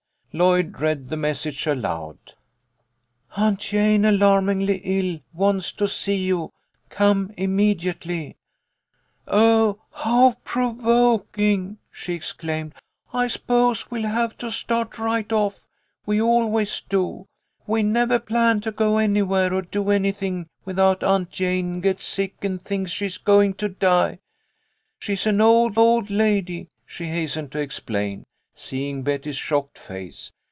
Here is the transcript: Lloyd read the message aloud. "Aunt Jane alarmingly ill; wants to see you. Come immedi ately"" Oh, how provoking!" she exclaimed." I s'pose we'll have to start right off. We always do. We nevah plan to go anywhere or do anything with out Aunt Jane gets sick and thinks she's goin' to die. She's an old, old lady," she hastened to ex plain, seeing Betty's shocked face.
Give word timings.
Lloyd 0.33 0.79
read 0.79 1.09
the 1.09 1.17
message 1.17 1.67
aloud. 1.67 2.35
"Aunt 3.35 3.59
Jane 3.59 4.05
alarmingly 4.05 4.77
ill; 4.77 5.19
wants 5.33 5.73
to 5.73 5.89
see 5.89 6.15
you. 6.15 6.53
Come 6.87 7.33
immedi 7.37 7.93
ately"" 7.93 8.35
Oh, 9.27 9.81
how 9.91 10.37
provoking!" 10.45 11.79
she 11.91 12.13
exclaimed." 12.13 12.73
I 13.21 13.27
s'pose 13.27 13.91
we'll 13.91 14.07
have 14.07 14.37
to 14.37 14.51
start 14.51 14.97
right 14.97 15.29
off. 15.33 15.59
We 16.05 16.21
always 16.21 16.79
do. 16.87 17.25
We 17.67 17.83
nevah 17.83 18.19
plan 18.21 18.61
to 18.61 18.71
go 18.71 18.99
anywhere 18.99 19.53
or 19.53 19.63
do 19.63 19.89
anything 19.89 20.47
with 20.63 20.79
out 20.79 21.03
Aunt 21.03 21.29
Jane 21.29 21.81
gets 21.81 22.05
sick 22.05 22.37
and 22.41 22.61
thinks 22.61 22.91
she's 22.91 23.17
goin' 23.17 23.53
to 23.55 23.67
die. 23.67 24.19
She's 24.97 25.25
an 25.25 25.41
old, 25.41 25.77
old 25.77 26.09
lady," 26.09 26.69
she 26.85 27.07
hastened 27.07 27.51
to 27.51 27.59
ex 27.59 27.81
plain, 27.81 28.23
seeing 28.53 29.01
Betty's 29.01 29.37
shocked 29.37 29.77
face. 29.79 30.29